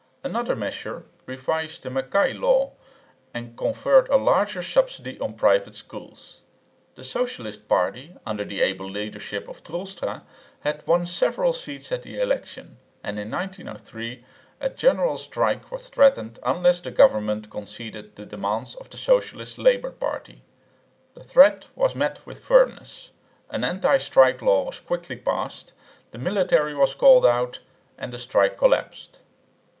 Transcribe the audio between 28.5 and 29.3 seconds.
collapsed.